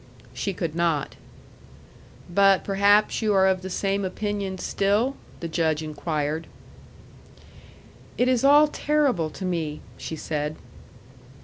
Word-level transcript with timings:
She 0.33 0.51
could 0.55 0.73
not. 0.73 1.15
"But 2.27 2.63
perhaps 2.63 3.21
you 3.21 3.35
are 3.35 3.45
of 3.45 3.61
the 3.61 3.69
same 3.69 4.03
opinion 4.03 4.57
still?" 4.57 5.15
the 5.41 5.47
Judge 5.47 5.83
inquired. 5.83 6.47
"It 8.17 8.27
is 8.27 8.43
all 8.43 8.67
terrible 8.67 9.29
to 9.29 9.45
me," 9.45 9.81
she 9.99 10.15
said. 10.15 10.55